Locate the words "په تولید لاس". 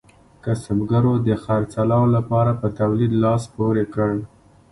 2.61-3.43